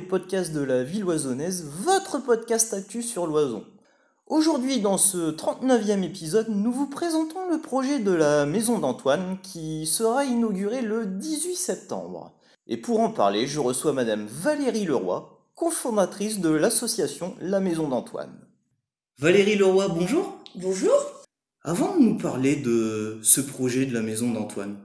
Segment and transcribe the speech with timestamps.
[0.00, 3.64] podcast de la ville oisonnaise, votre podcast actu sur l'oison.
[4.26, 9.86] Aujourd'hui, dans ce 39e épisode, nous vous présentons le projet de la maison d'Antoine qui
[9.86, 12.36] sera inauguré le 18 septembre.
[12.66, 18.36] Et pour en parler, je reçois Madame Valérie Leroy, cofondatrice de l'association La Maison d'Antoine.
[19.18, 20.38] Valérie Leroy, bonjour.
[20.56, 20.92] Bonjour.
[21.62, 24.76] Avant de nous parler de ce projet de la maison d'Antoine,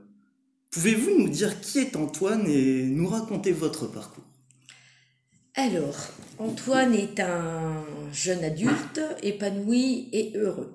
[0.70, 4.24] pouvez-vous nous dire qui est Antoine et nous raconter votre parcours?
[5.54, 10.72] Alors, Antoine est un jeune adulte épanoui et heureux.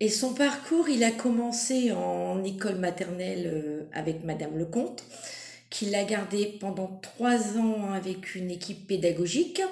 [0.00, 5.04] Et son parcours, il a commencé en école maternelle euh, avec Madame Lecomte,
[5.68, 9.62] qui l'a gardé pendant trois ans avec une équipe pédagogique.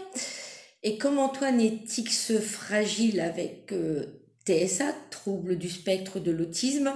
[0.84, 4.05] Et comme Antoine est X fragile avec euh,
[4.47, 6.92] TSA, trouble du spectre de l'autisme,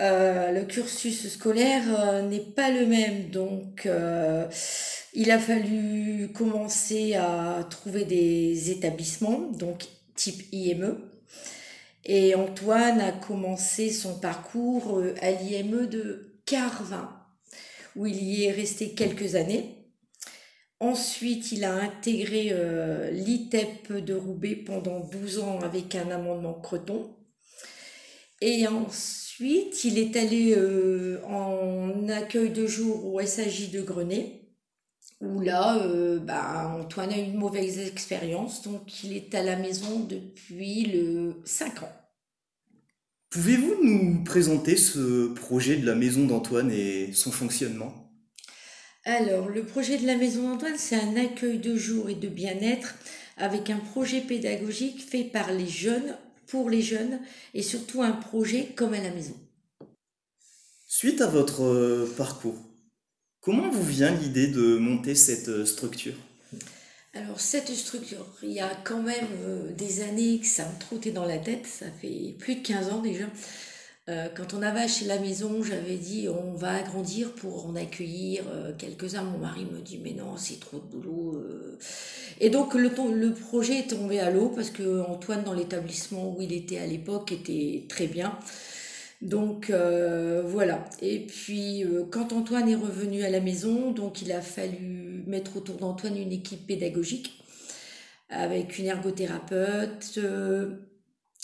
[0.00, 3.28] euh, le cursus scolaire n'est pas le même.
[3.30, 3.86] Donc,
[5.14, 10.98] il a fallu commencer à trouver des établissements, donc type IME.
[12.04, 17.10] Et Antoine a commencé son parcours euh, à l'IME de Carvin,
[17.96, 19.86] où il y est resté quelques années.
[20.80, 27.16] Ensuite, il a intégré euh, l'ITEP de Roubaix pendant 12 ans avec un amendement Creton.
[28.42, 34.43] Et ensuite, il est allé euh, en accueil de jour au SAJ de Grenay
[35.20, 39.56] où là, euh, bah, Antoine a eu une mauvaise expérience, donc il est à la
[39.56, 41.92] maison depuis le 5 ans.
[43.30, 47.92] Pouvez-vous nous présenter ce projet de la maison d'Antoine et son fonctionnement?
[49.04, 52.94] Alors, le projet de la maison d'Antoine, c'est un accueil de jour et de bien-être
[53.36, 57.20] avec un projet pédagogique fait par les jeunes, pour les jeunes,
[57.54, 59.34] et surtout un projet comme à la maison.
[60.86, 62.56] Suite à votre euh, parcours,
[63.44, 66.14] Comment vous vient l'idée de monter cette euh, structure?
[67.12, 71.10] Alors cette structure, il y a quand même euh, des années que ça me trottait
[71.10, 73.26] dans la tête, ça fait plus de 15 ans déjà.
[74.08, 78.44] Euh, quand on avait acheté la maison, j'avais dit on va agrandir pour en accueillir
[78.78, 79.24] quelques-uns.
[79.24, 81.44] Mon mari me dit mais non, c'est trop de boulot.
[82.40, 86.40] Et donc le, le projet est tombé à l'eau parce que Antoine dans l'établissement où
[86.40, 88.38] il était à l'époque était très bien.
[89.24, 90.84] Donc euh, voilà.
[91.00, 95.56] Et puis euh, quand Antoine est revenu à la maison, donc il a fallu mettre
[95.56, 97.42] autour d'Antoine une équipe pédagogique
[98.28, 100.76] avec une ergothérapeute, euh,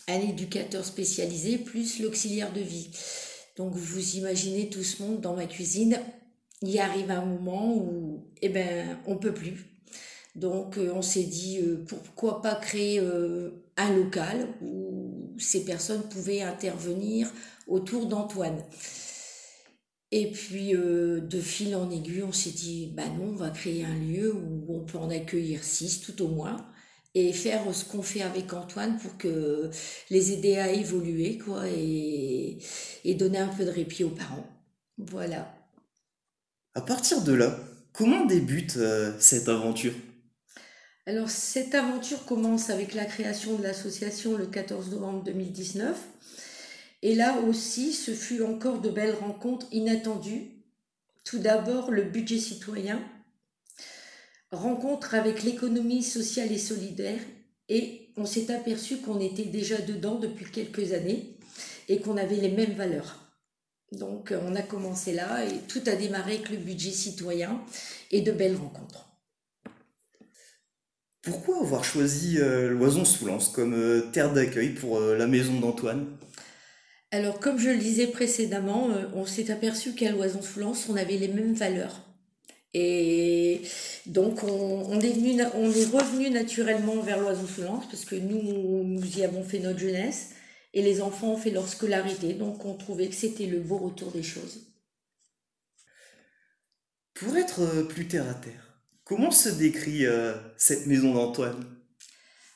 [0.08, 2.90] un éducateur spécialisé, plus l'auxiliaire de vie.
[3.56, 5.98] Donc vous imaginez tout ce monde dans ma cuisine.
[6.60, 9.64] Il arrive un moment où eh ben on peut plus.
[10.34, 13.00] Donc on s'est dit pourquoi pas créer
[13.76, 14.79] un local où
[15.40, 17.30] ces personnes pouvaient intervenir
[17.66, 18.62] autour d'Antoine.
[20.12, 23.84] Et puis, euh, de fil en aiguille, on s'est dit, bah non, on va créer
[23.84, 26.66] un lieu où on peut en accueillir six tout au moins,
[27.14, 29.70] et faire ce qu'on fait avec Antoine pour que
[30.10, 32.58] les aider à évoluer, quoi, et,
[33.18, 34.46] donner un peu de répit aux parents.
[34.98, 35.54] Voilà.
[36.74, 37.58] À partir de là,
[37.92, 39.92] comment débute euh, cette aventure?
[41.06, 45.96] Alors, cette aventure commence avec la création de l'association le 14 novembre 2019.
[47.02, 50.50] Et là aussi, ce fut encore de belles rencontres inattendues.
[51.24, 53.02] Tout d'abord, le budget citoyen,
[54.52, 57.20] rencontre avec l'économie sociale et solidaire,
[57.68, 61.38] et on s'est aperçu qu'on était déjà dedans depuis quelques années
[61.88, 63.30] et qu'on avait les mêmes valeurs.
[63.92, 67.60] Donc on a commencé là et tout a démarré avec le budget citoyen
[68.10, 69.09] et de belles rencontres.
[71.30, 76.08] Pourquoi avoir choisi euh, loison sous comme euh, terre d'accueil pour euh, la maison d'Antoine?
[77.12, 81.18] Alors, comme je le disais précédemment, euh, on s'est aperçu qu'à loison lens on avait
[81.18, 82.00] les mêmes valeurs.
[82.74, 83.62] Et
[84.06, 88.42] donc, on, est, venu, on est revenu naturellement vers loison lens parce que nous,
[88.82, 90.30] nous y avons fait notre jeunesse
[90.74, 92.32] et les enfants ont fait leur scolarité.
[92.34, 94.66] Donc, on trouvait que c'était le beau retour des choses.
[97.14, 98.69] Pour être plus terre à terre,
[99.10, 101.66] comment se décrit euh, cette maison d'Antoine?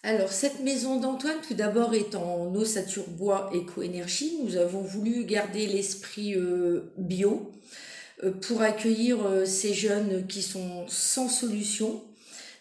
[0.05, 4.39] Alors, cette maison d'Antoine, tout d'abord, est en ossature bois éco-énergie.
[4.45, 7.51] Nous avons voulu garder l'esprit euh, bio
[8.23, 12.05] euh, pour accueillir ces jeunes qui sont sans solution,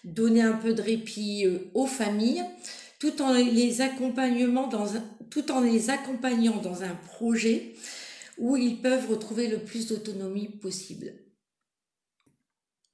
[0.04, 2.44] donner un peu de répit aux familles,
[2.98, 4.96] tout en les accompagnant dans
[6.82, 7.74] un projet
[8.40, 11.14] où ils peuvent retrouver le plus d'autonomie possible.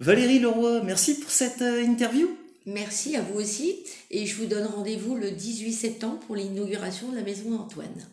[0.01, 2.29] Valérie Leroy, merci pour cette interview.
[2.65, 7.17] Merci à vous aussi et je vous donne rendez-vous le 18 septembre pour l'inauguration de
[7.17, 8.07] la maison d'Antoine.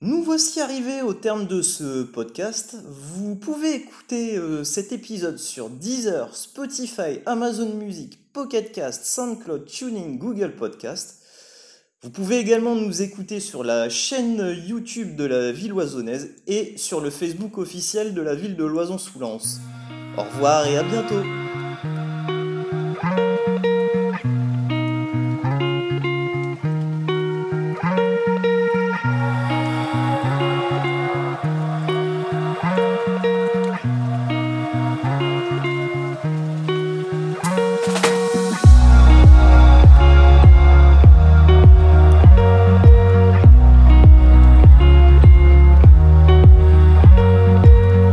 [0.00, 2.76] Nous voici arrivés au terme de ce podcast.
[2.88, 10.18] Vous pouvez écouter euh, cet épisode sur Deezer, Spotify, Amazon Music, Pocket Cast, SoundCloud, Tuning,
[10.18, 11.21] Google Podcast.
[12.04, 17.00] Vous pouvez également nous écouter sur la chaîne YouTube de la ville oisonnaise et sur
[17.00, 19.60] le Facebook officiel de la ville de Loison-sous-Lens.
[20.18, 21.22] Au revoir et à bientôt